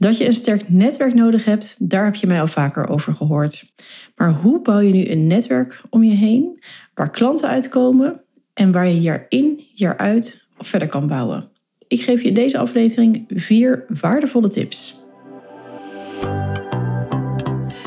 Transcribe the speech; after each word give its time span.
Dat 0.00 0.16
je 0.16 0.26
een 0.26 0.34
sterk 0.34 0.68
netwerk 0.68 1.14
nodig 1.14 1.44
hebt, 1.44 1.90
daar 1.90 2.04
heb 2.04 2.14
je 2.14 2.26
mij 2.26 2.40
al 2.40 2.46
vaker 2.46 2.88
over 2.88 3.14
gehoord. 3.14 3.72
Maar 4.16 4.32
hoe 4.32 4.62
bouw 4.62 4.78
je 4.78 4.92
nu 4.92 5.10
een 5.10 5.26
netwerk 5.26 5.82
om 5.90 6.02
je 6.04 6.14
heen 6.14 6.62
waar 6.94 7.10
klanten 7.10 7.48
uitkomen 7.48 8.20
en 8.54 8.72
waar 8.72 8.88
je 8.88 9.00
jaar 9.00 9.26
in, 9.28 9.60
jaar 9.74 9.96
uit 9.96 10.46
verder 10.58 10.88
kan 10.88 11.06
bouwen? 11.06 11.48
Ik 11.88 12.02
geef 12.02 12.22
je 12.22 12.28
in 12.28 12.34
deze 12.34 12.58
aflevering 12.58 13.24
vier 13.28 13.84
waardevolle 14.00 14.48
tips. 14.48 14.98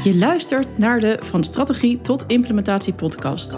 Je 0.04 0.16
luistert 0.16 0.78
naar 0.78 1.00
de 1.00 1.18
Van 1.22 1.44
Strategie 1.44 2.02
tot 2.02 2.24
Implementatie 2.28 2.94
podcast. 2.94 3.58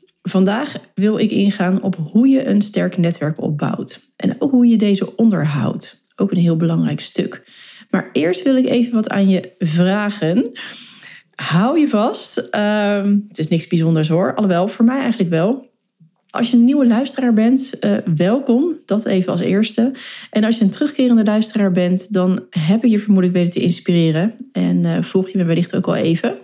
Vandaag 0.21 0.75
wil 0.93 1.17
ik 1.17 1.31
ingaan 1.31 1.81
op 1.81 1.95
hoe 2.11 2.27
je 2.27 2.47
een 2.47 2.61
sterk 2.61 2.97
netwerk 2.97 3.41
opbouwt 3.41 3.99
en 4.15 4.35
ook 4.39 4.51
hoe 4.51 4.67
je 4.67 4.77
deze 4.77 5.15
onderhoudt. 5.15 6.01
Ook 6.15 6.31
een 6.31 6.37
heel 6.37 6.57
belangrijk 6.57 6.99
stuk. 6.99 7.43
Maar 7.89 8.09
eerst 8.11 8.43
wil 8.43 8.55
ik 8.55 8.65
even 8.65 8.93
wat 8.93 9.09
aan 9.09 9.29
je 9.29 9.51
vragen. 9.59 10.51
Hou 11.35 11.79
je 11.79 11.87
vast. 11.87 12.37
Ehm, 12.37 13.17
het 13.27 13.39
is 13.39 13.47
niks 13.47 13.67
bijzonders 13.67 14.07
hoor. 14.07 14.35
Alhoewel, 14.35 14.67
voor 14.67 14.85
mij 14.85 14.99
eigenlijk 14.99 15.29
wel. 15.29 15.69
Als 16.29 16.51
je 16.51 16.57
een 16.57 16.65
nieuwe 16.65 16.87
luisteraar 16.87 17.33
bent, 17.33 17.73
uh, 17.81 17.97
welkom. 18.15 18.75
Dat 18.85 19.05
even 19.05 19.31
als 19.31 19.41
eerste. 19.41 19.93
En 20.29 20.43
als 20.43 20.57
je 20.57 20.63
een 20.63 20.69
terugkerende 20.69 21.23
luisteraar 21.23 21.71
bent, 21.71 22.13
dan 22.13 22.45
heb 22.49 22.83
ik 22.83 22.89
je 22.89 22.99
vermoedelijk 22.99 23.37
weten 23.37 23.51
te 23.53 23.59
inspireren. 23.59 24.35
En 24.51 24.83
uh, 24.83 25.01
volg 25.01 25.29
je 25.29 25.37
me 25.37 25.43
wellicht 25.43 25.75
ook 25.75 25.87
al 25.87 25.95
even. 25.95 26.37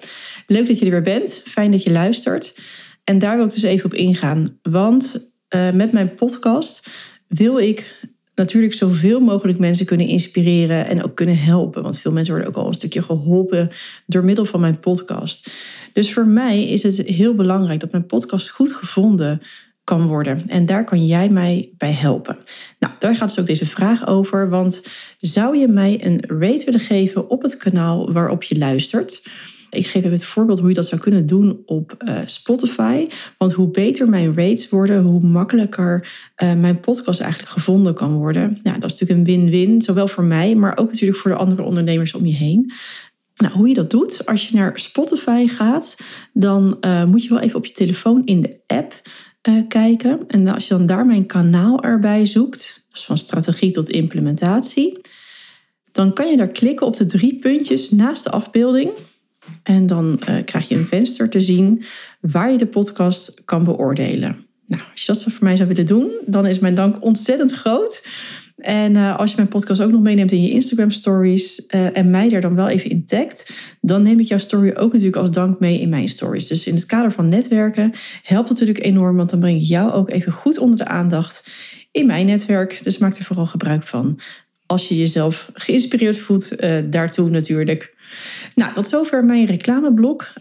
Leuk 0.48 0.68
dat 0.68 0.80
je 0.80 0.86
er 0.86 0.92
weer 0.92 1.02
bent. 1.02 1.42
Fijn 1.46 1.72
dat 1.72 1.84
je 1.84 1.92
luistert. 1.92 2.54
En 3.10 3.20
daar 3.20 3.36
wil 3.36 3.46
ik 3.46 3.52
dus 3.52 3.64
even 3.64 3.86
op 3.86 3.94
ingaan. 3.94 4.60
Want 4.62 5.32
uh, 5.56 5.72
met 5.72 5.92
mijn 5.92 6.14
podcast 6.14 6.90
wil 7.28 7.60
ik 7.60 8.08
natuurlijk 8.36 8.74
zoveel 8.74 9.20
mogelijk 9.20 9.60
mensen 9.60 9.86
kunnen 9.86 10.08
inspireren 10.08 10.88
en 10.88 11.04
ook 11.04 11.16
kunnen 11.16 11.38
helpen. 11.38 11.84
Want 11.84 12.00
veel 12.00 12.12
mensen 12.12 12.34
worden 12.34 12.52
ook 12.52 12.58
al 12.58 12.68
een 12.68 12.74
stukje 12.74 13.02
geholpen 13.02 13.70
door 14.06 14.24
middel 14.24 14.46
van 14.46 14.60
mijn 14.60 14.80
podcast. 14.80 15.52
Dus 15.94 16.14
voor 16.14 16.28
mij 16.28 16.68
is 16.68 16.84
het 16.84 16.98
heel 16.98 17.36
belangrijk 17.36 17.80
dat 17.80 17.92
mijn 17.92 18.06
podcast 18.06 18.50
goed 18.50 18.72
gevonden 18.74 19.42
kan 19.84 20.08
worden. 20.08 20.44
En 20.48 20.66
daar 20.66 20.84
kan 20.84 21.06
jij 21.06 21.30
mij 21.30 21.74
bij 21.78 21.94
helpen. 21.94 22.38
Nou, 22.80 22.94
daar 23.00 23.16
gaat 23.16 23.30
dus 23.30 23.40
ook 23.40 23.46
deze 23.46 23.66
vraag 23.66 24.08
over. 24.08 24.50
Want 24.50 24.84
zou 25.20 25.58
je 25.58 25.68
mij 25.68 26.06
een 26.06 26.24
rate 26.28 26.66
willen 26.66 26.80
geven 26.80 27.30
op 27.30 27.42
het 27.42 27.58
kanaal 27.58 28.14
waarop 28.14 28.44
je 28.44 28.58
luistert? 28.58 29.22
Ik 29.70 29.88
geef 29.88 29.96
even 29.96 30.12
het 30.12 30.26
voorbeeld 30.26 30.60
hoe 30.60 30.70
je 30.70 30.76
dat 30.76 30.88
zou 30.88 31.02
kunnen 31.02 31.26
doen 31.26 31.62
op 31.66 31.96
uh, 32.08 32.20
Spotify. 32.26 33.08
Want 33.38 33.54
hoe 33.54 33.68
beter 33.68 34.10
mijn 34.10 34.36
rates 34.36 34.70
worden, 34.70 35.04
hoe 35.04 35.22
makkelijker 35.22 36.10
uh, 36.44 36.54
mijn 36.54 36.80
podcast 36.80 37.20
eigenlijk 37.22 37.52
gevonden 37.52 37.94
kan 37.94 38.14
worden. 38.14 38.60
Nou, 38.64 38.80
dat 38.80 38.92
is 38.92 39.00
natuurlijk 39.00 39.30
een 39.30 39.36
win-win, 39.36 39.82
zowel 39.82 40.08
voor 40.08 40.24
mij, 40.24 40.56
maar 40.56 40.78
ook 40.78 40.92
natuurlijk 40.92 41.20
voor 41.20 41.32
de 41.32 41.38
andere 41.38 41.64
ondernemers 41.64 42.14
om 42.14 42.26
je 42.26 42.34
heen. 42.34 42.74
Nou, 43.36 43.54
hoe 43.54 43.68
je 43.68 43.74
dat 43.74 43.90
doet, 43.90 44.26
als 44.26 44.48
je 44.48 44.56
naar 44.56 44.80
Spotify 44.80 45.48
gaat, 45.48 45.98
dan 46.34 46.78
uh, 46.82 47.04
moet 47.04 47.24
je 47.24 47.30
wel 47.30 47.40
even 47.40 47.58
op 47.58 47.66
je 47.66 47.74
telefoon 47.74 48.22
in 48.26 48.42
de 48.42 48.60
app 48.68 49.02
kijken. 49.68 50.20
En 50.28 50.48
als 50.48 50.68
je 50.68 50.74
dan 50.74 50.86
daar 50.86 51.06
mijn 51.06 51.26
kanaal 51.26 51.84
erbij 51.84 52.26
zoekt, 52.26 52.86
dus 52.92 53.06
van 53.06 53.18
strategie 53.18 53.72
tot 53.72 53.90
implementatie, 53.90 55.02
dan 55.92 56.14
kan 56.14 56.30
je 56.30 56.38
daar 56.38 56.48
klikken 56.48 56.86
op 56.86 56.98
de 56.98 57.06
drie 57.06 57.40
puntjes 57.40 57.90
naast 57.90 58.24
de 58.24 58.32
afbeelding. 58.32 58.90
En 59.68 59.86
dan 59.86 60.20
uh, 60.30 60.36
krijg 60.46 60.68
je 60.68 60.76
een 60.76 60.86
venster 60.86 61.30
te 61.30 61.42
zien 61.42 61.84
waar 62.22 62.52
je 62.52 62.58
de 62.58 62.66
podcast 62.66 63.42
kan 63.46 63.64
beoordelen. 63.64 64.46
Nou, 64.68 64.84
als 64.92 65.06
je 65.06 65.14
dat 65.14 65.24
voor 65.24 65.44
mij 65.44 65.56
zou 65.56 65.68
willen 65.68 65.86
doen, 65.86 66.12
dan 66.26 66.46
is 66.46 66.60
mijn 66.60 66.76
dank 66.76 67.04
ontzettend 67.04 67.52
groot. 67.52 68.08
En 68.58 68.96
uh, 68.96 69.18
als 69.18 69.30
je 69.30 69.36
mijn 69.38 69.48
podcast 69.48 69.82
ook 69.82 69.92
nog 69.92 70.02
meeneemt 70.02 70.32
in 70.32 70.42
je 70.42 70.50
Instagram 70.50 70.92
stories 70.92 71.64
uh, 71.68 71.98
en 71.98 72.10
mij 72.10 72.30
daar 72.30 72.42
dan 72.42 72.56
wel 72.56 72.68
even 72.68 72.90
in 72.90 73.06
tagt, 73.06 73.54
dan 73.82 74.02
neem 74.02 74.20
ik 74.20 74.28
jouw 74.28 74.38
story 74.38 74.70
ook 74.70 74.92
natuurlijk 74.92 75.18
als 75.18 75.32
dank 75.32 75.60
mee 75.60 75.80
in 75.80 75.90
mijn 75.90 76.10
stories. 76.10 76.48
Dus 76.48 76.68
in 76.68 76.76
het 76.76 76.86
kader 76.86 77.12
van 77.12 77.30
netwerken 77.30 77.92
helpt 78.22 78.50
het 78.50 78.60
natuurlijk 78.60 78.86
enorm, 78.86 79.16
want 79.16 79.30
dan 79.30 79.40
breng 79.40 79.62
ik 79.62 79.68
jou 79.68 79.92
ook 79.92 80.10
even 80.10 80.32
goed 80.32 80.58
onder 80.58 80.78
de 80.78 80.86
aandacht 80.86 81.50
in 81.92 82.06
mijn 82.06 82.26
netwerk. 82.26 82.80
Dus 82.84 82.98
maak 82.98 83.16
er 83.16 83.24
vooral 83.24 83.46
gebruik 83.46 83.84
van 83.84 84.20
als 84.66 84.88
je 84.88 84.98
jezelf 84.98 85.50
geïnspireerd 85.54 86.18
voelt 86.18 86.56
daartoe 86.92 87.30
natuurlijk. 87.30 87.96
Nou, 88.58 88.74
tot 88.74 88.88
zover 88.88 89.26
mijn 89.26 89.46
reclameblok. 89.46 90.34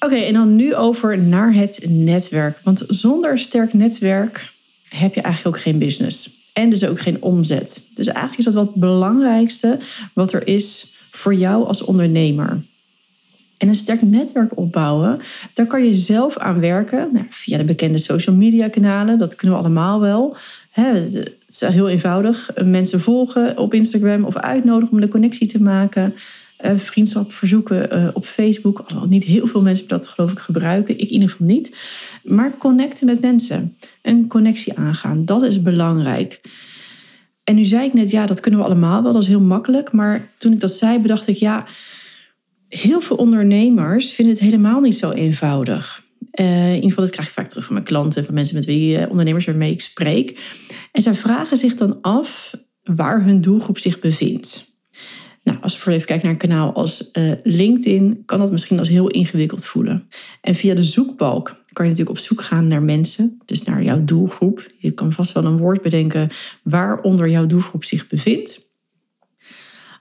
Oké, 0.00 0.14
en 0.14 0.32
dan 0.32 0.56
nu 0.56 0.74
over 0.74 1.18
naar 1.18 1.54
het 1.54 1.84
netwerk. 1.88 2.58
Want 2.62 2.84
zonder 2.88 3.38
sterk 3.38 3.72
netwerk 3.72 4.52
heb 4.88 5.14
je 5.14 5.20
eigenlijk 5.20 5.56
ook 5.56 5.62
geen 5.62 5.78
business. 5.78 6.30
En 6.52 6.70
dus 6.70 6.84
ook 6.84 7.00
geen 7.00 7.22
omzet. 7.22 7.88
Dus 7.94 8.06
eigenlijk 8.06 8.38
is 8.38 8.44
dat 8.44 8.54
wat 8.54 8.66
het 8.66 8.74
belangrijkste 8.74 9.78
wat 10.14 10.32
er 10.32 10.46
is 10.46 10.94
voor 11.10 11.34
jou 11.34 11.66
als 11.66 11.82
ondernemer. 11.82 12.60
En 13.56 13.68
een 13.68 13.76
sterk 13.76 14.02
netwerk 14.02 14.58
opbouwen, 14.58 15.20
daar 15.54 15.66
kan 15.66 15.84
je 15.84 15.94
zelf 15.94 16.36
aan 16.36 16.60
werken. 16.60 17.08
Nou, 17.12 17.26
via 17.30 17.58
de 17.58 17.64
bekende 17.64 17.98
social 17.98 18.36
media 18.36 18.68
kanalen, 18.68 19.18
dat 19.18 19.34
kunnen 19.34 19.58
we 19.58 19.64
allemaal 19.64 20.00
wel. 20.00 20.36
het 20.70 21.36
is 21.48 21.60
heel 21.60 21.88
eenvoudig. 21.88 22.50
Mensen 22.64 23.00
volgen 23.00 23.58
op 23.58 23.74
Instagram 23.74 24.24
of 24.24 24.36
uitnodigen 24.36 24.94
om 24.94 25.00
de 25.00 25.08
connectie 25.08 25.46
te 25.46 25.62
maken. 25.62 26.14
Uh, 26.64 26.78
vriendschap 26.78 27.32
verzoeken 27.32 27.98
uh, 27.98 28.08
op 28.12 28.24
Facebook. 28.24 28.78
Alhoewel 28.78 29.08
niet 29.08 29.24
heel 29.24 29.46
veel 29.46 29.62
mensen 29.62 29.88
dat 29.88 30.06
geloof 30.06 30.32
ik 30.32 30.38
gebruiken. 30.38 30.94
Ik 30.94 31.00
in 31.00 31.12
ieder 31.12 31.28
geval 31.30 31.46
niet. 31.46 31.76
Maar 32.22 32.56
connecten 32.58 33.06
met 33.06 33.20
mensen. 33.20 33.76
Een 34.02 34.26
connectie 34.26 34.78
aangaan. 34.78 35.24
Dat 35.24 35.42
is 35.42 35.62
belangrijk. 35.62 36.40
En 37.44 37.54
nu 37.54 37.64
zei 37.64 37.86
ik 37.86 37.92
net, 37.92 38.10
ja, 38.10 38.26
dat 38.26 38.40
kunnen 38.40 38.60
we 38.60 38.66
allemaal 38.66 39.02
wel. 39.02 39.12
Dat 39.12 39.22
is 39.22 39.28
heel 39.28 39.40
makkelijk. 39.40 39.92
Maar 39.92 40.28
toen 40.38 40.52
ik 40.52 40.60
dat 40.60 40.72
zei, 40.72 40.98
bedacht 40.98 41.26
ik, 41.28 41.36
ja, 41.36 41.66
heel 42.68 43.00
veel 43.00 43.16
ondernemers 43.16 44.12
vinden 44.12 44.34
het 44.34 44.44
helemaal 44.44 44.80
niet 44.80 44.96
zo 44.96 45.10
eenvoudig. 45.10 46.02
Uh, 46.40 46.68
in 46.68 46.74
ieder 46.74 46.88
geval, 46.88 47.04
dat 47.04 47.12
krijg 47.12 47.28
ik 47.28 47.34
vaak 47.34 47.48
terug 47.48 47.64
van 47.64 47.74
mijn 47.74 47.86
klanten, 47.86 48.24
van 48.24 48.34
mensen 48.34 48.54
met 48.54 48.64
wie 48.64 49.08
ondernemers 49.10 49.44
waarmee 49.44 49.72
ik 49.72 49.80
spreek. 49.80 50.56
En 50.92 51.02
zij 51.02 51.14
vragen 51.14 51.56
zich 51.56 51.74
dan 51.74 51.98
af 52.00 52.54
waar 52.84 53.24
hun 53.24 53.40
doelgroep 53.40 53.78
zich 53.78 53.98
bevindt. 53.98 54.76
Nou, 55.48 55.60
als 55.60 55.84
we 55.84 55.92
even 55.92 56.06
kijken 56.06 56.24
naar 56.24 56.34
een 56.34 56.48
kanaal 56.48 56.72
als 56.72 57.10
uh, 57.12 57.32
LinkedIn, 57.42 58.22
kan 58.26 58.38
dat 58.38 58.50
misschien 58.50 58.78
als 58.78 58.88
heel 58.88 59.08
ingewikkeld 59.08 59.66
voelen. 59.66 60.08
En 60.40 60.54
via 60.54 60.74
de 60.74 60.82
zoekbalk 60.82 61.46
kan 61.72 61.84
je 61.84 61.90
natuurlijk 61.90 62.18
op 62.18 62.24
zoek 62.24 62.42
gaan 62.42 62.68
naar 62.68 62.82
mensen, 62.82 63.40
dus 63.44 63.62
naar 63.62 63.82
jouw 63.82 64.04
doelgroep. 64.04 64.70
Je 64.78 64.90
kan 64.90 65.12
vast 65.12 65.32
wel 65.32 65.44
een 65.44 65.58
woord 65.58 65.82
bedenken 65.82 66.28
waaronder 66.62 67.28
jouw 67.28 67.46
doelgroep 67.46 67.84
zich 67.84 68.06
bevindt. 68.06 68.70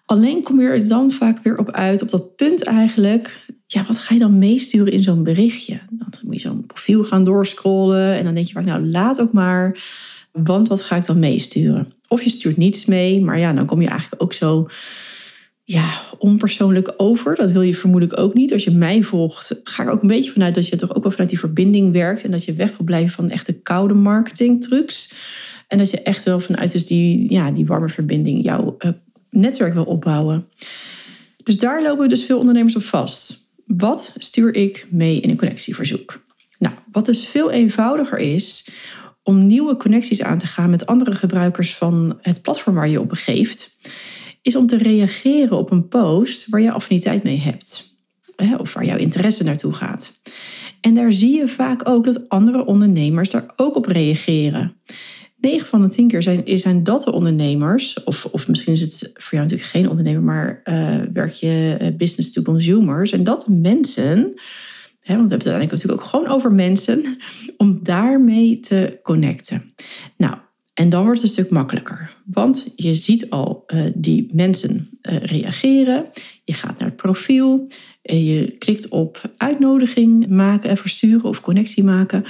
Alleen 0.06 0.44
kom 0.44 0.62
je 0.62 0.68
er 0.68 0.88
dan 0.88 1.12
vaak 1.12 1.44
weer 1.44 1.58
op 1.58 1.72
uit, 1.72 2.02
op 2.02 2.10
dat 2.10 2.36
punt 2.36 2.64
eigenlijk. 2.64 3.46
Ja, 3.68 3.86
wat 3.88 3.98
ga 3.98 4.14
je 4.14 4.20
dan 4.20 4.38
meesturen 4.38 4.94
in 4.94 5.04
zo'n 5.04 5.24
berichtje? 5.24 5.80
Dan 5.90 6.08
moet 6.22 6.42
je 6.42 6.48
zo'n 6.48 6.66
profiel 6.66 7.04
gaan 7.04 7.24
doorscrollen 7.24 8.16
en 8.16 8.24
dan 8.24 8.34
denk 8.34 8.48
je 8.48 8.54
vaak, 8.54 8.66
nou 8.66 8.86
laat 8.86 9.22
ook 9.22 9.34
maar, 9.34 9.80
want 10.32 10.68
wat 10.68 10.82
ga 10.82 10.96
ik 10.96 11.06
dan 11.06 11.20
meesturen? 11.20 11.94
Of 12.08 12.24
je 12.24 12.30
stuurt 12.30 12.58
niets 12.58 12.86
mee, 12.86 13.22
maar 13.22 13.40
ja, 13.40 13.54
dan 13.54 13.66
kom 13.66 13.82
je 13.82 13.88
eigenlijk 13.88 14.24
ook 14.24 14.34
zo 14.34 14.68
ja, 15.70 16.02
onpersoonlijk 16.18 16.94
over. 16.98 17.36
Dat 17.36 17.52
wil 17.52 17.62
je 17.62 17.76
vermoedelijk 17.76 18.20
ook 18.20 18.34
niet. 18.34 18.54
Als 18.54 18.64
je 18.64 18.72
mij 18.72 19.04
volgt, 19.04 19.62
ga 19.64 19.84
ik 19.84 19.90
ook 19.90 20.02
een 20.02 20.08
beetje 20.08 20.32
vanuit 20.32 20.56
dat 20.56 20.68
je 20.68 20.76
toch 20.76 20.96
ook 20.96 21.04
wel 21.04 21.12
vanuit 21.12 21.30
die 21.30 21.40
verbinding 21.40 21.92
werkt. 21.92 22.24
En 22.24 22.32
dat 22.32 22.44
je 22.44 22.54
weg 22.54 22.78
wil 22.78 22.86
blijven 22.86 23.12
van 23.12 23.30
echte 23.30 23.62
koude 23.62 23.94
marketing 23.94 24.62
trucs. 24.62 25.14
En 25.68 25.78
dat 25.78 25.90
je 25.90 26.02
echt 26.02 26.24
wel 26.24 26.40
vanuit 26.40 26.72
dus 26.72 26.86
die, 26.86 27.32
ja, 27.34 27.52
die 27.52 27.66
warme 27.66 27.90
verbinding 27.90 28.44
jouw 28.44 28.76
uh, 28.80 28.92
netwerk 29.30 29.74
wil 29.74 29.84
opbouwen. 29.84 30.48
Dus 31.44 31.60
daar 31.60 31.84
lopen 31.84 32.10
dus 32.10 32.24
veel 32.24 32.40
ondernemers 32.40 32.76
op 32.76 32.84
vast. 32.84 33.38
Wat 33.66 34.14
stuur 34.18 34.56
ik 34.56 34.88
mee 34.90 35.20
in 35.20 35.30
een 35.30 35.38
connectieverzoek? 35.38 36.26
Nou, 36.60 36.76
wat 36.92 37.06
dus 37.06 37.28
veel 37.28 37.52
eenvoudiger 37.52 38.18
is 38.18 38.70
om 39.24 39.48
nieuwe 39.48 39.78
connecties 39.78 40.22
aan 40.22 40.38
te 40.38 40.48
gaan 40.48 40.70
met 40.70 40.86
andere 40.86 41.16
gebruikers 41.16 41.76
van 41.76 42.18
het 42.22 42.42
platform 42.42 42.76
waar 42.76 42.90
je 42.90 43.02
op 43.02 43.10
begeeft 43.10 43.78
is 44.48 44.56
om 44.56 44.68
te 44.68 44.78
reageren 44.78 45.58
op 45.58 45.72
een 45.72 45.88
post 45.88 46.50
waar 46.50 46.62
je 46.62 46.72
affiniteit 46.72 47.24
mee 47.24 47.40
hebt. 47.40 47.96
Of 48.58 48.74
waar 48.74 48.86
jouw 48.86 48.98
interesse 48.98 49.44
naartoe 49.44 49.74
gaat. 49.74 50.12
En 50.82 50.96
daar 50.96 51.14
zie 51.14 51.38
je 51.38 51.48
vaak 51.48 51.90
ook 51.90 52.06
dat 52.06 52.30
andere 52.30 52.66
ondernemers 52.66 53.30
daar 53.30 53.54
ook 53.56 53.76
op 53.76 53.86
reageren. 53.86 54.76
9 55.38 55.68
van 55.68 55.82
de 55.82 55.88
10 55.88 56.08
keer 56.08 56.24
zijn, 56.24 56.60
zijn 56.60 56.84
dat 56.84 57.04
de 57.04 57.12
ondernemers, 57.12 58.04
of, 58.04 58.26
of 58.26 58.48
misschien 58.48 58.74
is 58.74 58.82
het 58.82 59.12
voor 59.14 59.32
jou 59.32 59.44
natuurlijk 59.44 59.70
geen 59.70 59.90
ondernemer, 59.90 60.22
maar 60.22 60.62
uh, 60.64 61.00
werk 61.14 61.32
je 61.32 61.94
business 61.98 62.32
to 62.32 62.42
consumers, 62.42 63.12
en 63.12 63.24
dat 63.24 63.48
mensen, 63.48 64.18
hè, 64.18 64.24
want 64.24 64.36
we 65.02 65.12
hebben 65.14 65.24
het 65.24 65.32
uiteindelijk 65.32 65.72
natuurlijk 65.72 66.02
ook 66.02 66.08
gewoon 66.08 66.28
over 66.28 66.52
mensen, 66.52 67.18
om 67.58 67.80
daarmee 67.84 68.60
te 68.60 69.00
connecten. 69.04 69.74
Nou, 70.18 70.36
en 70.78 70.90
dan 70.90 71.04
wordt 71.04 71.22
het 71.22 71.30
een 71.30 71.36
stuk 71.36 71.52
makkelijker. 71.52 72.14
Want 72.26 72.74
je 72.76 72.94
ziet 72.94 73.30
al 73.30 73.64
uh, 73.68 73.86
die 73.96 74.30
mensen 74.34 74.90
uh, 75.02 75.18
reageren. 75.18 76.06
Je 76.44 76.54
gaat 76.54 76.80
naar 76.80 76.88
het 76.88 76.98
profiel. 76.98 77.68
En 78.02 78.24
je 78.24 78.52
klikt 78.52 78.88
op 78.88 79.34
uitnodiging 79.38 80.28
maken 80.28 80.70
en 80.70 80.78
versturen 80.78 81.24
of 81.24 81.42
connectie 81.42 81.84
maken. 81.84 82.24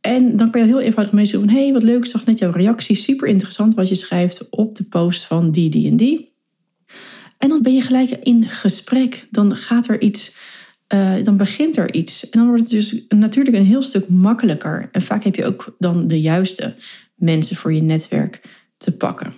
En 0.00 0.36
dan 0.36 0.50
kan 0.50 0.60
je 0.60 0.66
heel 0.66 0.80
eenvoudig 0.80 1.12
mee 1.12 1.30
van... 1.30 1.48
hey, 1.48 1.72
wat 1.72 1.82
leuk, 1.82 2.04
ik 2.04 2.10
zag 2.10 2.26
net 2.26 2.38
jouw 2.38 2.50
reactie. 2.50 2.96
Super 2.96 3.28
interessant 3.28 3.74
wat 3.74 3.88
je 3.88 3.94
schrijft 3.94 4.48
op 4.50 4.76
de 4.76 4.84
post 4.84 5.24
van 5.24 5.50
die, 5.50 5.70
die 5.70 5.90
en 5.90 5.96
die. 5.96 6.32
En 7.38 7.48
dan 7.48 7.62
ben 7.62 7.74
je 7.74 7.82
gelijk 7.82 8.10
in 8.10 8.44
gesprek. 8.48 9.26
Dan 9.30 9.56
gaat 9.56 9.88
er 9.88 10.00
iets... 10.00 10.36
Dan 11.22 11.36
begint 11.36 11.76
er 11.76 11.94
iets. 11.94 12.28
En 12.28 12.38
dan 12.38 12.48
wordt 12.48 12.62
het 12.62 12.70
dus 12.70 13.04
natuurlijk 13.08 13.56
een 13.56 13.64
heel 13.64 13.82
stuk 13.82 14.08
makkelijker. 14.08 14.88
En 14.92 15.02
vaak 15.02 15.24
heb 15.24 15.34
je 15.34 15.44
ook 15.44 15.76
dan 15.78 16.06
de 16.06 16.20
juiste 16.20 16.76
mensen 17.18 17.56
voor 17.56 17.72
je 17.72 17.82
netwerk 17.82 18.40
te 18.76 18.96
pakken. 18.96 19.34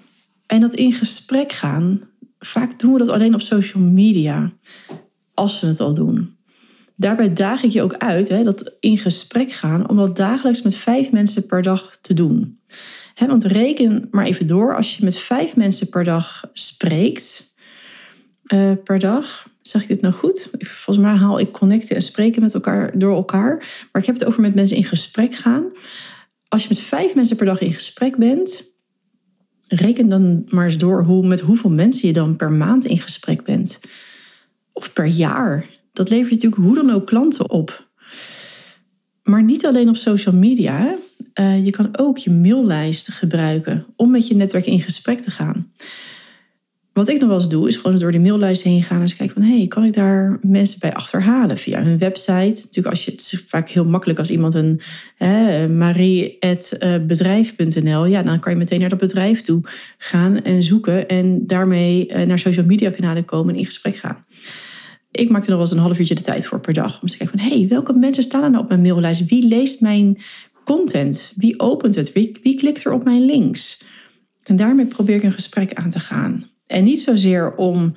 En 0.46 0.60
dat 0.60 0.74
in 0.74 0.92
gesprek 0.92 1.52
gaan, 1.52 2.00
vaak 2.38 2.78
doen 2.78 2.92
we 2.92 2.98
dat 2.98 3.08
alleen 3.08 3.34
op 3.34 3.40
social 3.40 3.82
media, 3.82 4.52
als 5.34 5.60
we 5.60 5.66
het 5.66 5.80
al 5.80 5.94
doen. 5.94 6.36
Daarbij 6.96 7.32
daag 7.32 7.62
ik 7.62 7.70
je 7.70 7.82
ook 7.82 7.94
uit, 7.94 8.28
hè, 8.28 8.42
dat 8.42 8.76
in 8.80 8.98
gesprek 8.98 9.52
gaan, 9.52 9.88
om 9.88 9.96
dat 9.96 10.16
dagelijks 10.16 10.62
met 10.62 10.74
vijf 10.74 11.12
mensen 11.12 11.46
per 11.46 11.62
dag 11.62 11.98
te 12.00 12.14
doen. 12.14 12.58
want 13.26 13.44
reken 13.44 14.08
maar 14.10 14.24
even 14.24 14.46
door, 14.46 14.76
als 14.76 14.96
je 14.96 15.04
met 15.04 15.16
vijf 15.16 15.56
mensen 15.56 15.88
per 15.88 16.04
dag 16.04 16.50
spreekt, 16.52 17.54
uh, 18.54 18.72
per 18.84 18.98
dag, 18.98 19.48
zeg 19.62 19.82
ik 19.82 19.88
dit 19.88 20.00
nou 20.00 20.14
goed? 20.14 20.50
Volgens 20.58 21.06
mij 21.06 21.14
haal 21.14 21.40
ik 21.40 21.52
connecten 21.52 21.96
en 21.96 22.02
spreken 22.02 22.42
met 22.42 22.54
elkaar 22.54 22.98
door 22.98 23.14
elkaar. 23.14 23.56
Maar 23.92 24.02
ik 24.02 24.06
heb 24.06 24.18
het 24.18 24.24
over 24.24 24.40
met 24.40 24.54
mensen 24.54 24.76
in 24.76 24.84
gesprek 24.84 25.34
gaan 25.34 25.64
als 26.50 26.62
je 26.62 26.68
met 26.68 26.80
vijf 26.80 27.14
mensen 27.14 27.36
per 27.36 27.46
dag 27.46 27.60
in 27.60 27.72
gesprek 27.72 28.16
bent, 28.16 28.64
reken 29.68 30.08
dan 30.08 30.44
maar 30.48 30.64
eens 30.64 30.78
door 30.78 31.04
hoe, 31.04 31.26
met 31.26 31.40
hoeveel 31.40 31.70
mensen 31.70 32.08
je 32.08 32.14
dan 32.14 32.36
per 32.36 32.52
maand 32.52 32.84
in 32.84 32.98
gesprek 32.98 33.44
bent. 33.44 33.80
Of 34.72 34.92
per 34.92 35.06
jaar. 35.06 35.66
Dat 35.92 36.08
levert 36.10 36.30
natuurlijk 36.30 36.62
hoe 36.62 36.74
dan 36.74 36.90
ook 36.90 37.06
klanten 37.06 37.50
op. 37.50 37.88
Maar 39.22 39.42
niet 39.42 39.66
alleen 39.66 39.88
op 39.88 39.96
social 39.96 40.34
media. 40.34 40.94
Uh, 41.40 41.64
je 41.64 41.70
kan 41.70 41.98
ook 41.98 42.18
je 42.18 42.30
maillijst 42.30 43.08
gebruiken 43.08 43.86
om 43.96 44.10
met 44.10 44.28
je 44.28 44.34
netwerk 44.34 44.66
in 44.66 44.80
gesprek 44.80 45.20
te 45.20 45.30
gaan. 45.30 45.72
Wat 47.00 47.08
ik 47.08 47.20
nog 47.20 47.28
wel 47.28 47.38
eens 47.38 47.48
doe, 47.48 47.68
is 47.68 47.76
gewoon 47.76 47.98
door 47.98 48.10
die 48.10 48.20
maillijst 48.20 48.62
heen 48.62 48.82
gaan 48.82 48.96
en 48.96 49.02
eens 49.02 49.16
kijken 49.16 49.36
van 49.36 49.44
hé, 49.44 49.56
hey, 49.56 49.66
kan 49.66 49.84
ik 49.84 49.92
daar 49.92 50.38
mensen 50.40 50.78
bij 50.78 50.94
achterhalen 50.94 51.58
via 51.58 51.82
hun 51.82 51.98
website? 51.98 52.60
Natuurlijk, 52.62 52.86
als 52.86 53.04
je, 53.04 53.10
het 53.10 53.20
is 53.20 53.44
vaak 53.46 53.68
heel 53.68 53.84
makkelijk 53.84 54.18
als 54.18 54.30
iemand 54.30 54.54
een 54.54 54.80
marie.bedrijf.nl, 55.76 58.04
ja, 58.04 58.22
dan 58.22 58.40
kan 58.40 58.52
je 58.52 58.58
meteen 58.58 58.80
naar 58.80 58.88
dat 58.88 58.98
bedrijf 58.98 59.42
toe 59.42 59.60
gaan 59.98 60.42
en 60.42 60.62
zoeken 60.62 61.08
en 61.08 61.46
daarmee 61.46 62.06
eh, 62.06 62.26
naar 62.26 62.38
social 62.38 62.66
media 62.66 62.90
kanalen 62.90 63.24
komen 63.24 63.54
en 63.54 63.60
in 63.60 63.66
gesprek 63.66 63.96
gaan. 63.96 64.24
Ik 65.10 65.28
maak 65.28 65.42
er 65.42 65.48
nog 65.48 65.58
wel 65.58 65.66
eens 65.66 65.76
een 65.76 65.82
half 65.82 65.98
uurtje 65.98 66.14
de 66.14 66.20
tijd 66.20 66.46
voor 66.46 66.60
per 66.60 66.74
dag 66.74 67.02
om 67.02 67.08
te 67.08 67.16
kijken 67.16 67.38
van 67.38 67.48
hé, 67.48 67.58
hey, 67.58 67.68
welke 67.68 67.92
mensen 67.92 68.22
staan 68.22 68.42
er 68.42 68.50
nou 68.50 68.62
op 68.62 68.68
mijn 68.68 68.82
maillijst? 68.82 69.26
Wie 69.26 69.46
leest 69.46 69.80
mijn 69.80 70.18
content? 70.64 71.32
Wie 71.36 71.60
opent 71.60 71.94
het? 71.94 72.12
Wie 72.12 72.54
klikt 72.56 72.84
er 72.84 72.92
op 72.92 73.04
mijn 73.04 73.24
links? 73.24 73.82
En 74.42 74.56
daarmee 74.56 74.86
probeer 74.86 75.16
ik 75.16 75.22
een 75.22 75.32
gesprek 75.32 75.74
aan 75.74 75.90
te 75.90 76.00
gaan. 76.00 76.50
En 76.70 76.84
niet 76.84 77.00
zozeer 77.00 77.54
om 77.54 77.94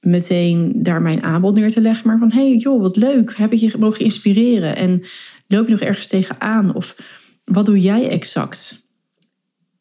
meteen 0.00 0.72
daar 0.82 1.02
mijn 1.02 1.22
aanbod 1.22 1.54
neer 1.54 1.72
te 1.72 1.80
leggen, 1.80 2.06
maar 2.06 2.18
van 2.18 2.32
hé 2.32 2.48
hey, 2.48 2.56
joh, 2.56 2.80
wat 2.80 2.96
leuk, 2.96 3.36
heb 3.36 3.52
ik 3.52 3.58
je 3.58 3.72
mogen 3.78 4.04
inspireren 4.04 4.76
en 4.76 5.02
loop 5.46 5.66
je 5.66 5.72
nog 5.72 5.80
ergens 5.80 6.06
tegenaan 6.06 6.74
of 6.74 6.96
wat 7.44 7.66
doe 7.66 7.80
jij 7.80 8.08
exact? 8.08 8.88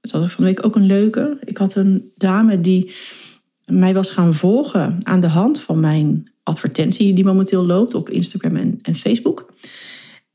Zoals 0.02 0.32
van 0.32 0.44
de 0.44 0.50
week 0.50 0.66
ook 0.66 0.76
een 0.76 0.86
leuke. 0.86 1.38
Ik 1.44 1.58
had 1.58 1.76
een 1.76 2.12
dame 2.16 2.62
die 2.62 2.92
mij 3.66 3.94
was 3.94 4.10
gaan 4.10 4.34
volgen 4.34 5.00
aan 5.04 5.20
de 5.20 5.28
hand 5.28 5.62
van 5.62 5.80
mijn 5.80 6.32
advertentie 6.44 7.14
die 7.14 7.26
momenteel 7.26 7.66
loopt 7.66 7.94
op 7.94 8.10
Instagram 8.10 8.56
en, 8.56 8.80
en 8.82 8.96
Facebook. 8.96 9.54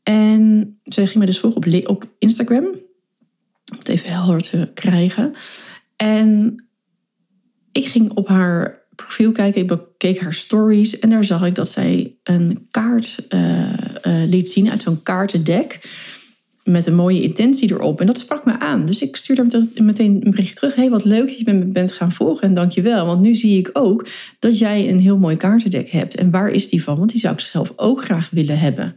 En 0.02 0.78
zij 0.84 1.04
ging 1.04 1.18
mij 1.18 1.26
dus 1.26 1.38
volgen 1.38 1.86
op, 1.86 1.88
op 1.88 2.08
Instagram. 2.18 2.64
Om 3.72 3.78
het 3.78 3.88
even 3.88 4.10
helder 4.10 4.40
te 4.40 4.70
krijgen. 4.74 5.34
En 5.96 6.64
ik 7.72 7.86
ging 7.86 8.10
op 8.10 8.28
haar 8.28 8.78
profiel 8.94 9.32
kijken, 9.32 9.60
ik 9.60 9.66
bekeek 9.66 10.20
haar 10.20 10.34
stories 10.34 10.98
en 10.98 11.10
daar 11.10 11.24
zag 11.24 11.46
ik 11.46 11.54
dat 11.54 11.68
zij 11.68 12.14
een 12.22 12.66
kaart 12.70 13.26
uh, 13.28 13.60
uh, 13.60 13.72
liet 14.28 14.50
zien 14.50 14.70
uit 14.70 14.82
zo'n 14.82 15.02
kaartendek 15.02 15.80
met 16.64 16.86
een 16.86 16.94
mooie 16.94 17.22
intentie 17.22 17.70
erop. 17.70 18.00
En 18.00 18.06
dat 18.06 18.18
sprak 18.18 18.44
me 18.44 18.58
aan. 18.58 18.86
Dus 18.86 19.02
ik 19.02 19.16
stuurde 19.16 19.68
meteen 19.74 20.20
een 20.24 20.30
berichtje 20.30 20.54
terug. 20.54 20.74
hey, 20.74 20.90
wat 20.90 21.04
leuk 21.04 21.26
dat 21.26 21.38
je 21.38 21.52
me 21.52 21.64
bent 21.64 21.92
gaan 21.92 22.12
volgen 22.12 22.42
en 22.42 22.54
dankjewel. 22.54 23.06
Want 23.06 23.20
nu 23.20 23.34
zie 23.34 23.58
ik 23.58 23.70
ook 23.72 24.08
dat 24.38 24.58
jij 24.58 24.88
een 24.88 25.00
heel 25.00 25.18
mooi 25.18 25.36
kaartendek 25.36 25.90
hebt. 25.90 26.14
En 26.14 26.30
waar 26.30 26.48
is 26.48 26.68
die 26.68 26.82
van? 26.82 26.98
Want 26.98 27.10
die 27.10 27.20
zou 27.20 27.34
ik 27.34 27.40
zelf 27.40 27.72
ook 27.76 28.04
graag 28.04 28.30
willen 28.30 28.58
hebben. 28.58 28.96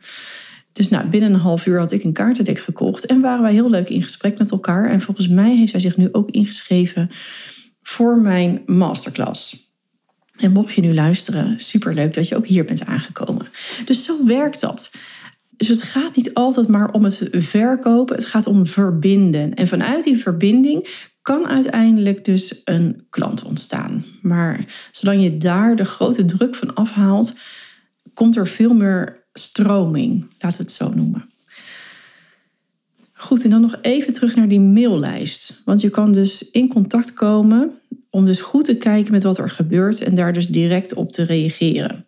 Dus 0.72 0.90
nou, 0.90 1.08
binnen 1.08 1.34
een 1.34 1.40
half 1.40 1.66
uur 1.66 1.80
had 1.80 1.92
ik 1.92 2.04
een 2.04 2.14
kaartendek 2.14 2.60
gekocht. 2.60 3.06
En 3.06 3.22
waren 3.22 3.42
wij 3.42 3.54
heel 3.54 3.70
leuk 3.70 3.90
in 3.90 4.04
gesprek 4.04 4.38
met 4.38 4.52
elkaar. 4.52 4.90
En 4.90 5.02
volgens 5.02 5.28
mij 5.28 5.56
heeft 5.56 5.72
zij 5.72 5.80
zich 5.80 5.98
nu 5.98 6.10
ook 6.12 6.30
ingeschreven 6.30 7.10
voor 7.84 8.18
mijn 8.18 8.62
masterclass. 8.66 9.72
En 10.38 10.52
mocht 10.52 10.74
je 10.74 10.82
nu 10.82 10.94
luisteren, 10.94 11.60
superleuk 11.60 12.14
dat 12.14 12.28
je 12.28 12.36
ook 12.36 12.48
hier 12.48 12.66
bent 12.66 12.86
aangekomen. 12.86 13.48
Dus 13.86 14.04
zo 14.04 14.26
werkt 14.26 14.62
dat. 14.62 14.92
Dus 15.58 15.68
het 15.68 15.82
gaat 15.82 16.16
niet 16.16 16.34
altijd 16.34 16.68
maar 16.68 16.92
om 16.92 17.04
het 17.04 17.28
verkopen, 17.32 18.16
het 18.16 18.26
gaat 18.26 18.48
om 18.48 18.66
verbinden. 18.66 19.54
En 19.54 19.68
vanuit 19.68 20.04
die 20.04 20.18
verbinding 20.18 20.88
kan 21.22 21.48
uiteindelijk 21.48 22.26
dus 22.26 22.62
een 22.66 23.08
klant 23.10 23.44
ontstaan. 23.44 24.06
Maar 24.22 24.66
zolang 24.92 25.24
je 25.24 25.38
daar 25.38 25.76
de 25.76 25.86
grote 25.86 26.26
druk 26.26 26.56
van 26.56 26.74
afhaalt, 26.74 27.34
komt 28.14 28.36
er 28.36 28.48
veel 28.48 28.74
meer 28.74 29.26
stroming, 29.34 30.26
laten 30.40 30.58
we 30.58 30.64
het 30.64 30.74
zo 30.74 30.94
noemen. 30.94 31.33
Goed, 33.24 33.44
en 33.44 33.50
dan 33.50 33.62
nog 33.62 33.78
even 33.82 34.14
terug 34.14 34.36
naar 34.36 34.48
die 34.48 34.60
maillijst. 34.60 35.62
Want 35.66 35.82
je 35.82 35.90
kan 35.90 36.12
dus 36.12 36.50
in 36.52 36.68
contact 36.68 37.14
komen 37.14 37.72
om 38.10 38.26
dus 38.26 38.40
goed 38.40 38.66
te 38.66 38.78
kijken 38.78 39.12
met 39.12 39.24
wat 39.24 39.38
er 39.38 39.50
gebeurt 39.50 40.02
en 40.02 40.16
daar 40.16 40.34
dus 40.34 40.48
direct 40.48 40.94
op 40.94 41.12
te 41.12 41.24
reageren. 41.24 42.06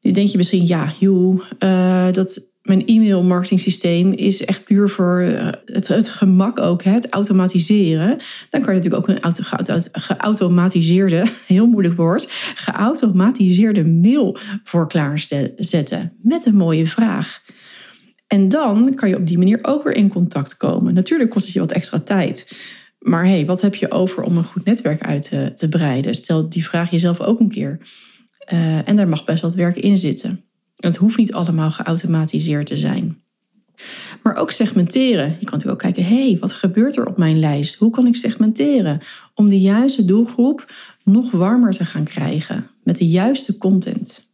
Nu 0.00 0.10
denk 0.10 0.28
je 0.28 0.36
misschien, 0.36 0.66
ja, 0.66 0.92
joh, 0.98 1.40
uh, 1.58 2.12
dat 2.12 2.50
mijn 2.62 2.86
e-mail 2.86 3.22
marketing 3.22 3.60
systeem 3.60 4.12
is 4.12 4.44
echt 4.44 4.64
puur 4.64 4.88
voor 4.88 5.20
eh, 5.20 5.48
het, 5.64 5.88
het, 5.88 6.08
gemak 6.08 6.60
ook, 6.60 6.82
het 6.82 7.08
automatiseren. 7.08 8.18
Dan 8.50 8.60
kan 8.62 8.74
je 8.74 8.80
natuurlijk 8.80 9.08
ook 9.08 9.16
een 9.16 9.22
auto, 9.22 9.42
geautomatiseerde, 9.92 11.26
heel 11.46 11.66
moeilijk 11.66 11.96
woord, 11.96 12.26
geautomatiseerde 12.54 13.84
mail 13.84 14.36
voor 14.64 14.88
klaarzetten 14.88 16.12
met 16.22 16.46
een 16.46 16.56
mooie 16.56 16.86
vraag. 16.86 17.42
En 18.26 18.48
dan 18.48 18.94
kan 18.94 19.08
je 19.08 19.16
op 19.16 19.26
die 19.26 19.38
manier 19.38 19.58
ook 19.62 19.84
weer 19.84 19.96
in 19.96 20.08
contact 20.08 20.56
komen. 20.56 20.94
Natuurlijk 20.94 21.30
kost 21.30 21.44
het 21.44 21.54
je 21.54 21.60
wat 21.60 21.72
extra 21.72 22.00
tijd. 22.00 22.56
Maar 22.98 23.26
hey, 23.26 23.46
wat 23.46 23.60
heb 23.60 23.74
je 23.74 23.90
over 23.90 24.22
om 24.22 24.36
een 24.36 24.44
goed 24.44 24.64
netwerk 24.64 25.02
uit 25.02 25.28
te, 25.28 25.52
te 25.54 25.68
breiden? 25.68 26.14
Stel 26.14 26.48
die 26.48 26.64
vraag 26.64 26.90
jezelf 26.90 27.20
ook 27.20 27.40
een 27.40 27.50
keer. 27.50 27.80
Uh, 28.52 28.88
en 28.88 28.96
daar 28.96 29.08
mag 29.08 29.24
best 29.24 29.42
wat 29.42 29.54
werk 29.54 29.76
in 29.76 29.98
zitten. 29.98 30.44
Het 30.76 30.96
hoeft 30.96 31.16
niet 31.16 31.32
allemaal 31.32 31.70
geautomatiseerd 31.70 32.66
te 32.66 32.76
zijn. 32.76 33.20
Maar 34.22 34.36
ook 34.36 34.50
segmenteren. 34.50 35.28
Je 35.28 35.44
kan 35.44 35.58
natuurlijk 35.58 35.72
ook 35.84 35.92
kijken, 35.92 36.04
hé, 36.04 36.28
hey, 36.28 36.38
wat 36.40 36.52
gebeurt 36.52 36.96
er 36.96 37.06
op 37.06 37.16
mijn 37.16 37.38
lijst? 37.38 37.74
Hoe 37.74 37.90
kan 37.90 38.06
ik 38.06 38.16
segmenteren? 38.16 39.00
Om 39.34 39.48
de 39.48 39.60
juiste 39.60 40.04
doelgroep 40.04 40.72
nog 41.04 41.30
warmer 41.30 41.72
te 41.72 41.84
gaan 41.84 42.04
krijgen 42.04 42.70
met 42.82 42.96
de 42.96 43.08
juiste 43.08 43.58
content. 43.58 44.25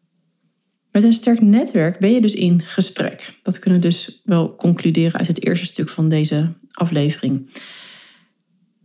Met 0.93 1.05
een 1.05 1.13
sterk 1.13 1.41
netwerk 1.41 1.99
ben 1.99 2.13
je 2.13 2.21
dus 2.21 2.35
in 2.35 2.61
gesprek. 2.65 3.35
Dat 3.43 3.59
kunnen 3.59 3.81
we 3.81 3.87
dus 3.87 4.21
wel 4.25 4.57
concluderen 4.57 5.19
uit 5.19 5.27
het 5.27 5.47
eerste 5.47 5.67
stuk 5.67 5.89
van 5.89 6.09
deze 6.09 6.53
aflevering. 6.73 7.51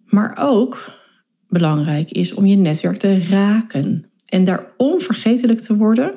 Maar 0.06 0.38
ook 0.40 0.94
belangrijk 1.48 2.12
is 2.12 2.34
om 2.34 2.46
je 2.46 2.56
netwerk 2.56 2.98
te 2.98 3.28
raken 3.30 4.12
en 4.26 4.46
daar 4.46 4.72
onvergetelijk 4.78 5.60
te 5.60 5.78
worden 5.78 6.12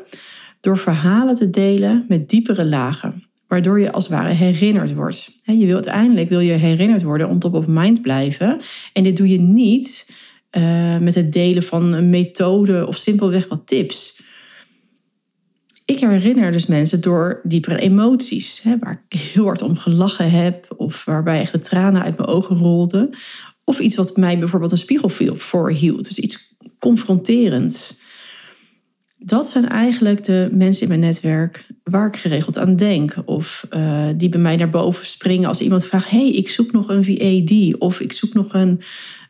door 0.60 0.78
verhalen 0.78 1.34
te 1.34 1.50
delen 1.50 2.04
met 2.08 2.28
diepere 2.28 2.64
lagen, 2.64 3.24
waardoor 3.48 3.80
je 3.80 3.92
als 3.92 4.04
het 4.04 4.12
ware 4.12 4.32
herinnerd 4.32 4.94
wordt. 4.94 5.40
Je 5.44 5.66
wil 5.66 5.74
uiteindelijk 5.74 6.28
wil 6.28 6.40
je 6.40 6.52
herinnerd 6.52 7.02
worden, 7.02 7.28
on 7.28 7.38
top 7.38 7.54
of 7.54 7.66
mind 7.66 8.02
blijven. 8.02 8.60
En 8.92 9.02
dit 9.02 9.16
doe 9.16 9.28
je 9.28 9.38
niet 9.38 10.10
uh, 10.52 10.98
met 10.98 11.14
het 11.14 11.32
delen 11.32 11.62
van 11.62 11.92
een 11.92 12.10
methode 12.10 12.86
of 12.86 12.96
simpelweg 12.96 13.48
wat 13.48 13.66
tips 13.66 14.19
ik 15.90 16.00
herinner 16.00 16.52
dus 16.52 16.66
mensen 16.66 17.00
door 17.00 17.40
diepere 17.42 17.78
emoties, 17.78 18.62
hè, 18.62 18.78
waar 18.78 19.02
ik 19.08 19.20
heel 19.20 19.44
hard 19.44 19.62
om 19.62 19.76
gelachen 19.76 20.30
heb, 20.30 20.74
of 20.76 21.04
waarbij 21.04 21.40
echt 21.40 21.52
de 21.52 21.58
tranen 21.58 22.02
uit 22.02 22.16
mijn 22.16 22.28
ogen 22.28 22.56
rolden. 22.56 23.10
Of 23.64 23.78
iets 23.78 23.96
wat 23.96 24.16
mij 24.16 24.38
bijvoorbeeld 24.38 24.72
een 24.72 24.78
spiegel 24.78 25.36
voorhield. 25.36 26.04
Dus 26.04 26.18
iets 26.18 26.54
confronterends. 26.78 27.98
Dat 29.18 29.46
zijn 29.46 29.68
eigenlijk 29.68 30.24
de 30.24 30.48
mensen 30.52 30.82
in 30.82 30.88
mijn 30.88 31.00
netwerk 31.00 31.66
waar 31.84 32.06
ik 32.06 32.16
geregeld 32.16 32.58
aan 32.58 32.76
denk. 32.76 33.14
Of 33.24 33.66
uh, 33.70 34.08
die 34.16 34.28
bij 34.28 34.40
mij 34.40 34.56
naar 34.56 34.70
boven 34.70 35.06
springen 35.06 35.48
als 35.48 35.60
iemand 35.60 35.86
vraagt: 35.86 36.10
hey, 36.10 36.30
ik 36.30 36.50
zoek 36.50 36.72
nog 36.72 36.88
een 36.88 37.04
VAD. 37.04 37.78
Of 37.78 38.00
ik 38.00 38.12
zoek 38.12 38.34
nog 38.34 38.54
een 38.54 38.80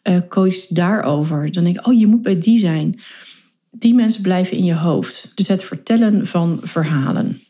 uh, 0.09 0.17
coach 0.29 0.67
daarover. 0.67 1.53
Dan 1.53 1.65
denk 1.65 1.79
ik: 1.79 1.87
oh, 1.87 1.99
je 1.99 2.07
moet 2.07 2.23
bij 2.23 2.39
die 2.39 2.59
zijn 2.59 3.01
die 3.71 3.95
mensen 3.95 4.23
blijven 4.23 4.57
in 4.57 4.65
je 4.65 4.75
hoofd. 4.75 5.33
Dus 5.35 5.49
het 5.49 5.65
vertellen 5.65 6.27
van 6.27 6.61
verhalen. 6.63 7.43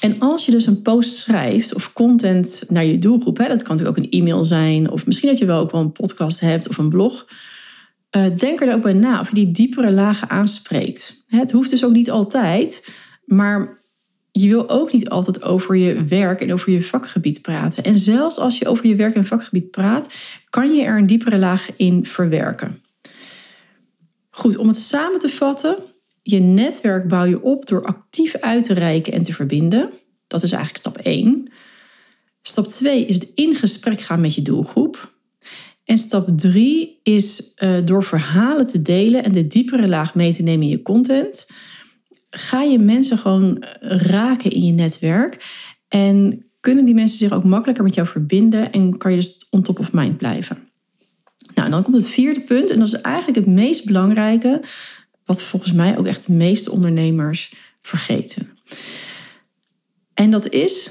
En 0.00 0.16
als 0.18 0.46
je 0.46 0.50
dus 0.50 0.66
een 0.66 0.82
post 0.82 1.14
schrijft 1.14 1.74
of 1.74 1.92
content 1.92 2.64
naar 2.68 2.84
je 2.84 2.98
doelgroep, 2.98 3.38
hè, 3.38 3.48
dat 3.48 3.62
kan 3.62 3.76
natuurlijk 3.76 3.98
ook 3.98 4.04
een 4.04 4.20
e-mail 4.20 4.44
zijn, 4.44 4.90
of 4.90 5.06
misschien 5.06 5.28
dat 5.28 5.38
je 5.38 5.46
wel 5.46 5.60
ook 5.60 5.70
wel 5.70 5.80
een 5.80 5.92
podcast 5.92 6.40
hebt 6.40 6.68
of 6.68 6.78
een 6.78 6.88
blog. 6.88 7.26
Uh, 8.16 8.24
denk 8.36 8.60
er 8.60 8.74
ook 8.74 8.82
bij 8.82 8.92
na 8.92 9.20
of 9.20 9.28
je 9.28 9.34
die 9.34 9.50
diepere 9.50 9.92
lagen 9.92 10.30
aanspreekt. 10.30 11.24
Het 11.26 11.50
hoeft 11.50 11.70
dus 11.70 11.84
ook 11.84 11.92
niet 11.92 12.10
altijd, 12.10 12.88
maar 13.24 13.78
je 14.32 14.48
wil 14.48 14.68
ook 14.68 14.92
niet 14.92 15.08
altijd 15.08 15.42
over 15.42 15.76
je 15.76 16.04
werk 16.04 16.40
en 16.40 16.52
over 16.52 16.72
je 16.72 16.82
vakgebied 16.82 17.42
praten. 17.42 17.84
En 17.84 17.98
zelfs 17.98 18.38
als 18.38 18.58
je 18.58 18.68
over 18.68 18.86
je 18.86 18.96
werk 18.96 19.14
en 19.14 19.26
vakgebied 19.26 19.70
praat, 19.70 20.14
kan 20.50 20.74
je 20.74 20.84
er 20.84 20.98
een 20.98 21.06
diepere 21.06 21.38
laag 21.38 21.70
in 21.76 22.06
verwerken. 22.06 22.82
Goed, 24.36 24.56
om 24.56 24.68
het 24.68 24.76
samen 24.76 25.18
te 25.18 25.28
vatten. 25.28 25.76
Je 26.22 26.38
netwerk 26.40 27.08
bouw 27.08 27.24
je 27.24 27.42
op 27.42 27.66
door 27.66 27.84
actief 27.84 28.36
uit 28.36 28.64
te 28.64 28.74
reiken 28.74 29.12
en 29.12 29.22
te 29.22 29.32
verbinden. 29.32 29.90
Dat 30.26 30.42
is 30.42 30.52
eigenlijk 30.52 30.84
stap 30.84 30.98
1. 30.98 31.52
Stap 32.42 32.66
2 32.66 33.06
is 33.06 33.14
het 33.14 33.32
in 33.34 33.54
gesprek 33.54 34.00
gaan 34.00 34.20
met 34.20 34.34
je 34.34 34.42
doelgroep. 34.42 35.14
En 35.84 35.98
stap 35.98 36.38
3 36.38 37.00
is 37.02 37.52
uh, 37.58 37.76
door 37.84 38.04
verhalen 38.04 38.66
te 38.66 38.82
delen 38.82 39.24
en 39.24 39.32
de 39.32 39.46
diepere 39.46 39.88
laag 39.88 40.14
mee 40.14 40.34
te 40.34 40.42
nemen 40.42 40.64
in 40.64 40.70
je 40.70 40.82
content. 40.82 41.46
Ga 42.30 42.62
je 42.62 42.78
mensen 42.78 43.18
gewoon 43.18 43.64
raken 43.80 44.50
in 44.50 44.64
je 44.64 44.72
netwerk. 44.72 45.44
En 45.88 46.46
kunnen 46.60 46.84
die 46.84 46.94
mensen 46.94 47.18
zich 47.18 47.32
ook 47.32 47.44
makkelijker 47.44 47.84
met 47.84 47.94
jou 47.94 48.08
verbinden 48.08 48.72
en 48.72 48.98
kan 48.98 49.10
je 49.10 49.16
dus 49.16 49.46
on 49.50 49.62
top 49.62 49.78
of 49.78 49.92
mind 49.92 50.16
blijven. 50.16 50.65
Nou, 51.56 51.70
dan 51.70 51.82
komt 51.82 51.96
het 51.96 52.08
vierde 52.08 52.40
punt, 52.40 52.70
en 52.70 52.78
dat 52.78 52.88
is 52.88 53.00
eigenlijk 53.00 53.36
het 53.36 53.54
meest 53.54 53.84
belangrijke, 53.84 54.62
wat 55.24 55.42
volgens 55.42 55.72
mij 55.72 55.98
ook 55.98 56.06
echt 56.06 56.26
de 56.26 56.32
meeste 56.32 56.70
ondernemers 56.70 57.54
vergeten. 57.82 58.58
En 60.14 60.30
dat 60.30 60.48
is 60.48 60.90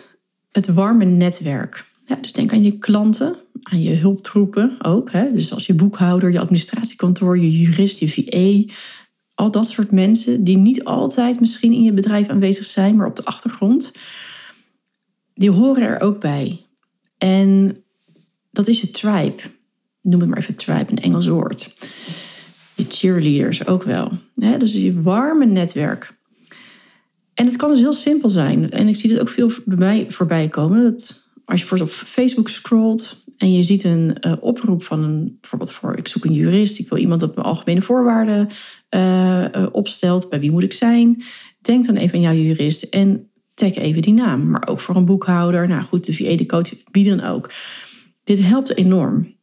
het 0.52 0.68
warme 0.68 1.06
netwerk. 1.06 1.86
Dus 2.22 2.34
denk 2.34 2.54
aan 2.54 2.64
je 2.64 2.78
klanten, 2.78 3.36
aan 3.64 3.82
je 3.82 3.96
hulptroepen 3.96 4.78
ook. 4.86 5.12
Hè? 5.12 5.34
Dus 5.34 5.54
als 5.54 5.66
je 5.66 5.74
boekhouder, 5.74 6.32
je 6.32 6.40
administratiekantoor, 6.40 7.40
je 7.40 7.52
jurist, 7.52 8.00
je 8.00 8.10
VA. 8.10 8.74
Al 9.34 9.52
dat 9.52 9.70
soort 9.70 9.92
mensen 9.92 10.44
die 10.44 10.58
niet 10.58 10.84
altijd 10.84 11.40
misschien 11.40 11.74
in 11.74 11.84
je 11.84 11.94
bedrijf 11.94 12.28
aanwezig 12.28 12.66
zijn, 12.66 12.96
maar 12.96 13.08
op 13.08 13.16
de 13.16 13.26
achtergrond. 13.26 13.92
Die 15.34 15.52
horen 15.52 15.84
er 15.84 16.02
ook 16.02 16.20
bij. 16.20 16.66
En 17.18 17.78
dat 18.52 18.68
is 18.68 18.82
je 18.82 18.92
tribe 18.92 19.42
noem 20.06 20.20
het 20.20 20.30
maar 20.30 20.38
even 20.38 20.56
tribe, 20.56 20.92
een 20.92 21.02
Engels 21.02 21.28
woord. 21.28 21.76
Je 22.76 22.86
cheerleaders 22.88 23.68
ook 23.68 23.84
wel. 23.84 24.12
dus 24.34 24.74
je 24.74 25.02
warme 25.02 25.46
netwerk. 25.46 26.18
En 27.34 27.46
het 27.46 27.56
kan 27.56 27.70
dus 27.70 27.80
heel 27.80 27.94
simpel 27.94 28.30
zijn. 28.30 28.72
En 28.72 28.88
ik 28.88 28.96
zie 28.96 29.10
dit 29.10 29.20
ook 29.20 29.30
veel 29.30 29.52
bij 29.66 29.78
mij 29.78 30.06
voorbij 30.10 30.48
komen. 30.48 30.84
Dat 30.84 31.26
als 31.46 31.62
je 31.62 31.68
bijvoorbeeld 31.68 32.02
op 32.02 32.08
Facebook 32.08 32.50
scrolt 32.50 33.24
en 33.38 33.54
je 33.54 33.64
ziet 33.64 33.84
een 33.84 34.18
uh, 34.22 34.34
oproep 34.40 34.84
van 34.84 35.04
een, 35.04 35.38
bijvoorbeeld 35.42 35.72
voor 35.72 35.98
ik 35.98 36.08
zoek 36.08 36.26
een 36.26 36.34
jurist, 36.34 36.80
ik 36.80 36.90
wil 36.90 36.98
iemand 36.98 37.20
dat 37.20 37.36
mijn 37.36 37.48
algemene 37.48 37.82
voorwaarden 37.82 38.48
uh, 38.90 39.42
uh, 39.42 39.68
opstelt, 39.72 40.30
bij 40.30 40.40
wie 40.40 40.52
moet 40.52 40.64
ik 40.64 40.74
zijn? 40.74 41.24
Denk 41.62 41.86
dan 41.86 41.96
even 41.96 42.16
aan 42.16 42.22
jouw 42.22 42.44
jurist 42.44 42.84
en 42.84 43.30
tag 43.54 43.76
even 43.76 44.02
die 44.02 44.14
naam. 44.14 44.50
Maar 44.50 44.68
ook 44.68 44.80
voor 44.80 44.96
een 44.96 45.06
boekhouder, 45.06 45.68
nou 45.68 45.84
goed, 45.84 46.06
de 46.06 46.14
VA, 46.14 46.36
de 46.36 46.46
coach, 46.46 46.70
wie 46.92 47.10
dan 47.10 47.24
ook. 47.24 47.52
Dit 48.24 48.42
helpt 48.44 48.78
enorm. 48.78 49.35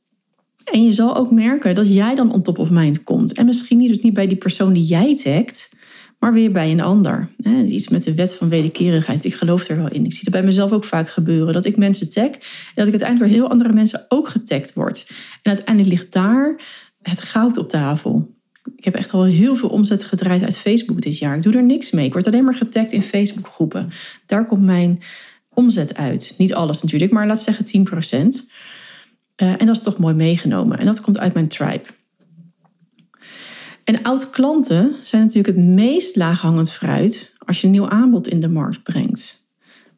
En 0.65 0.85
je 0.85 0.93
zal 0.93 1.17
ook 1.17 1.31
merken 1.31 1.75
dat 1.75 1.89
jij 1.89 2.15
dan 2.15 2.33
on 2.33 2.43
top 2.43 2.59
of 2.59 2.71
mind 2.71 3.05
komt. 3.05 3.33
En 3.33 3.45
misschien 3.45 3.79
niet, 3.79 3.89
dus 3.89 4.01
niet 4.01 4.15
bij 4.15 4.27
die 4.27 4.37
persoon 4.37 4.73
die 4.73 4.85
jij 4.85 5.17
tagt, 5.17 5.71
maar 6.19 6.33
weer 6.33 6.53
bij 6.53 6.71
een 6.71 6.81
ander. 6.81 7.29
Iets 7.69 7.89
met 7.89 8.03
de 8.03 8.15
wet 8.15 8.35
van 8.35 8.49
wederkerigheid. 8.49 9.25
Ik 9.25 9.35
geloof 9.35 9.69
er 9.69 9.77
wel 9.77 9.91
in. 9.91 10.05
Ik 10.05 10.13
zie 10.13 10.25
dat 10.25 10.33
bij 10.33 10.43
mezelf 10.43 10.73
ook 10.73 10.85
vaak 10.85 11.09
gebeuren. 11.09 11.53
Dat 11.53 11.65
ik 11.65 11.77
mensen 11.77 12.11
tag 12.11 12.25
en 12.25 12.41
dat 12.75 12.87
ik 12.87 12.91
uiteindelijk 12.91 13.31
door 13.31 13.41
heel 13.41 13.51
andere 13.51 13.73
mensen 13.73 14.07
ook 14.09 14.29
getagd 14.29 14.75
word. 14.75 15.07
En 15.43 15.51
uiteindelijk 15.51 15.89
ligt 15.89 16.13
daar 16.13 16.61
het 17.03 17.23
goud 17.23 17.57
op 17.57 17.69
tafel. 17.69 18.35
Ik 18.77 18.85
heb 18.85 18.95
echt 18.95 19.13
al 19.13 19.25
heel 19.25 19.57
veel 19.57 19.69
omzet 19.69 20.05
gedraaid 20.05 20.43
uit 20.43 20.59
Facebook 20.59 21.03
dit 21.03 21.19
jaar. 21.19 21.37
Ik 21.37 21.43
doe 21.43 21.53
er 21.53 21.63
niks 21.63 21.91
mee. 21.91 22.07
Ik 22.07 22.13
word 22.13 22.27
alleen 22.27 22.45
maar 22.45 22.55
getagd 22.55 22.93
in 22.93 23.03
Facebook 23.03 23.47
groepen. 23.47 23.91
Daar 24.27 24.47
komt 24.47 24.65
mijn 24.65 25.03
omzet 25.55 25.97
uit. 25.97 26.35
Niet 26.39 26.55
alles 26.55 26.83
natuurlijk, 26.83 27.13
maar 27.13 27.27
laat 27.27 27.43
zeggen 27.43 27.65
10 27.65 27.85
Eh, 29.35 29.61
en 29.61 29.67
dat 29.67 29.77
is 29.77 29.83
toch 29.83 29.99
mooi 29.99 30.15
meegenomen. 30.15 30.79
En 30.79 30.87
dat 30.87 31.01
komt 31.01 31.19
uit 31.19 31.35
mijn 31.35 31.49
tribe. 31.49 31.85
En 33.85 34.03
oud-klanten 34.03 34.95
zijn 35.03 35.23
natuurlijk 35.23 35.57
het 35.57 35.67
meest 35.67 36.17
laaghangend 36.17 36.73
fruit 36.73 37.35
als 37.39 37.61
je 37.61 37.67
een 37.67 37.73
nieuw 37.73 37.89
aanbod 37.89 38.29
in 38.29 38.41
de 38.41 38.49
markt 38.49 38.83
brengt. 38.83 39.41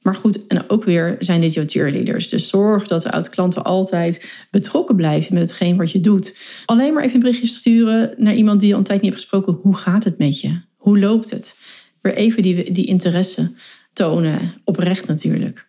Maar 0.03 0.15
goed, 0.15 0.47
en 0.47 0.71
ook 0.71 0.85
weer 0.85 1.17
zijn 1.19 1.41
dit 1.41 1.53
jouw 1.53 1.65
cheerleaders. 1.67 2.29
Dus 2.29 2.49
zorg 2.49 2.87
dat 2.87 3.03
de 3.03 3.11
oud-klanten 3.11 3.65
altijd 3.65 4.47
betrokken 4.51 4.97
blijven 4.97 5.35
met 5.35 5.49
hetgeen 5.49 5.77
wat 5.77 5.91
je 5.91 6.01
doet. 6.01 6.37
Alleen 6.65 6.95
maar 6.95 7.03
even 7.03 7.15
een 7.15 7.21
berichtje 7.21 7.47
sturen 7.47 8.15
naar 8.17 8.35
iemand 8.35 8.61
die 8.61 8.69
je 8.69 8.75
al 8.75 8.81
een 8.81 8.87
tijd 8.87 9.01
niet 9.01 9.11
hebt 9.11 9.23
gesproken. 9.23 9.59
Hoe 9.63 9.77
gaat 9.77 10.05
het 10.05 10.19
met 10.19 10.41
je? 10.41 10.61
Hoe 10.77 10.99
loopt 10.99 11.31
het? 11.31 11.59
Weer 12.01 12.15
even 12.15 12.43
die, 12.43 12.73
die 12.73 12.87
interesse 12.87 13.53
tonen. 13.93 14.55
Oprecht 14.65 15.07
natuurlijk. 15.07 15.69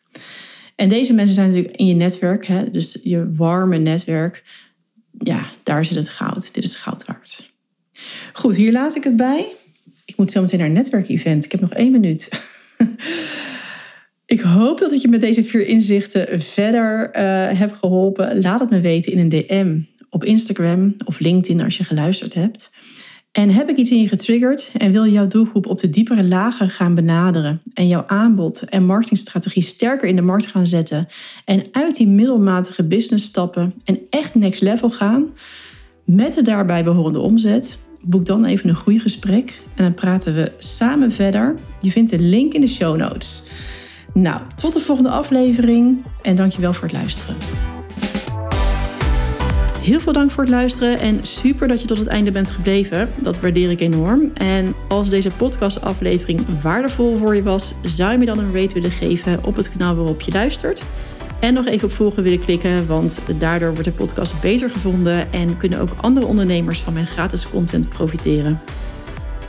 En 0.76 0.90
deze 0.90 1.14
mensen 1.14 1.36
zijn 1.36 1.48
natuurlijk 1.48 1.76
in 1.76 1.86
je 1.86 1.94
netwerk, 1.94 2.46
hè, 2.46 2.72
dus 2.72 3.00
je 3.04 3.34
warme 3.36 3.78
netwerk. 3.78 4.44
Ja, 5.18 5.46
daar 5.64 5.86
zit 5.86 5.96
het 5.96 6.10
goud. 6.10 6.54
Dit 6.54 6.64
is 6.64 6.76
goud 6.76 7.06
waard. 7.06 7.54
Goed, 8.34 8.56
hier 8.56 8.72
laat 8.72 8.96
ik 8.96 9.04
het 9.04 9.16
bij. 9.16 9.46
Ik 10.06 10.18
moet 10.18 10.32
zo 10.32 10.42
meteen 10.42 10.60
naar 10.60 10.68
een 10.68 10.74
netwerkevent. 10.74 11.46
Ik 11.46 11.52
heb 11.52 11.62
nog 11.62 11.74
één 11.74 11.92
minuut. 11.92 12.30
Ik 14.26 14.42
hoop 14.42 14.80
dat 14.80 14.92
ik 14.92 15.02
je 15.02 15.08
met 15.08 15.22
deze 15.22 15.44
vier 15.44 15.68
inzichten 15.68 16.42
verder 16.42 17.10
uh, 17.16 17.60
heb 17.60 17.74
geholpen. 17.74 18.42
Laat 18.42 18.60
het 18.60 18.70
me 18.70 18.80
weten 18.80 19.12
in 19.12 19.20
een 19.20 19.30
DM 19.30 19.80
op 20.10 20.24
Instagram 20.24 20.96
of 21.06 21.20
LinkedIn 21.20 21.62
als 21.62 21.78
je 21.78 21.84
geluisterd 21.84 22.34
hebt. 22.34 22.72
En 23.36 23.50
heb 23.50 23.70
ik 23.70 23.78
iets 23.78 23.92
in 23.92 24.02
je 24.02 24.08
getriggerd 24.08 24.72
en 24.78 24.92
wil 24.92 25.04
je 25.04 25.12
jouw 25.12 25.28
doelgroep 25.28 25.66
op 25.66 25.80
de 25.80 25.90
diepere 25.90 26.24
lagen 26.24 26.70
gaan 26.70 26.96
benaderen 26.96 27.62
en 27.74 27.88
jouw 27.88 28.04
aanbod 28.08 28.64
en 28.64 28.86
marketingstrategie 28.86 29.64
sterker 29.64 30.08
in 30.08 30.16
de 30.16 30.22
markt 30.22 30.46
gaan 30.46 30.68
zetten 30.68 31.08
en 31.46 31.64
uit 31.72 31.96
die 31.96 32.08
middelmatige 32.08 32.84
business 32.84 33.26
stappen 33.26 33.74
en 33.84 34.00
echt 34.10 34.36
next 34.36 34.62
level 34.62 34.90
gaan 34.90 35.30
met 36.06 36.34
de 36.34 36.42
daarbij 36.42 36.84
behorende 36.84 37.20
omzet? 37.20 37.78
Boek 38.02 38.26
dan 38.26 38.46
even 38.46 38.70
een 38.70 38.76
goed 38.76 39.02
gesprek 39.02 39.64
en 39.76 39.84
dan 39.84 39.94
praten 39.94 40.34
we 40.34 40.52
samen 40.58 41.12
verder. 41.12 41.56
Je 41.82 41.92
vindt 41.92 42.12
de 42.12 42.20
link 42.20 42.54
in 42.54 42.62
de 42.62 42.68
show 42.68 42.98
notes. 42.98 43.44
Nou, 44.14 44.42
tot 44.56 44.74
de 44.74 44.80
volgende 44.80 45.10
aflevering 45.10 46.04
en 46.22 46.36
dankjewel 46.36 46.74
voor 46.74 46.84
het 46.84 46.94
luisteren. 46.94 47.36
Heel 49.86 50.00
veel 50.00 50.14
dank 50.14 50.32
voor 50.32 50.44
het 50.44 50.54
luisteren 50.54 51.00
en 51.00 51.24
super 51.24 51.68
dat 51.68 51.82
je 51.82 51.88
tot 51.88 51.98
het 51.98 52.08
einde 52.08 52.32
bent 52.32 52.52
gebleven. 52.52 53.10
Dat 53.22 53.40
waardeer 53.40 53.70
ik 53.70 53.80
enorm. 53.80 54.32
En 54.34 54.76
als 54.88 55.10
deze 55.10 55.32
podcastaflevering 55.32 56.62
waardevol 56.62 57.18
voor 57.18 57.36
je 57.36 57.44
was, 57.44 57.74
zou 57.82 58.12
je 58.12 58.18
me 58.18 58.26
dan 58.26 58.40
een 58.40 58.54
rate 58.54 58.74
willen 58.74 58.92
geven 58.92 59.44
op 59.44 59.56
het 59.56 59.72
kanaal 59.72 59.96
waarop 59.96 60.22
je 60.22 60.32
luistert. 60.32 60.84
En 61.40 61.54
nog 61.54 61.66
even 61.66 61.88
op 61.88 61.94
volgen 61.94 62.24
willen 62.24 62.40
klikken, 62.40 62.88
want 62.88 63.20
daardoor 63.38 63.70
wordt 63.70 63.84
de 63.84 63.92
podcast 63.92 64.42
beter 64.42 64.70
gevonden 64.70 65.32
en 65.32 65.58
kunnen 65.58 65.80
ook 65.80 65.90
andere 66.02 66.26
ondernemers 66.26 66.80
van 66.80 66.94
mijn 66.94 67.08
gratis 67.08 67.50
content 67.50 67.90
profiteren. 67.90 68.62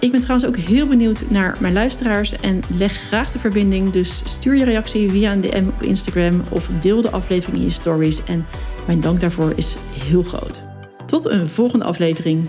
Ik 0.00 0.10
ben 0.10 0.20
trouwens 0.20 0.48
ook 0.48 0.56
heel 0.56 0.86
benieuwd 0.86 1.30
naar 1.30 1.56
mijn 1.60 1.72
luisteraars 1.72 2.32
en 2.36 2.60
leg 2.76 2.92
graag 2.92 3.32
de 3.32 3.38
verbinding. 3.38 3.90
Dus 3.90 4.22
stuur 4.24 4.54
je 4.54 4.64
reactie 4.64 5.10
via 5.10 5.32
een 5.32 5.40
DM 5.40 5.66
op 5.66 5.82
Instagram 5.82 6.42
of 6.48 6.68
deel 6.80 7.00
de 7.00 7.10
aflevering 7.10 7.58
in 7.58 7.64
je 7.64 7.70
stories. 7.70 8.24
En 8.24 8.46
mijn 8.86 9.00
dank 9.00 9.20
daarvoor 9.20 9.52
is 9.56 9.76
heel 10.04 10.22
groot. 10.22 10.62
Tot 11.06 11.24
een 11.24 11.48
volgende 11.48 11.84
aflevering. 11.84 12.48